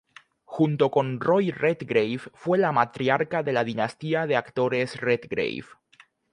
Junto 0.45 0.89
con 0.89 1.19
Roy 1.19 1.51
Redgrave, 1.51 2.21
fue 2.33 2.57
la 2.57 2.71
matriarca 2.71 3.43
de 3.43 3.53
la 3.53 3.63
dinastía 3.63 4.25
de 4.25 4.35
actores 4.35 4.99
Redgrave. 4.99 5.65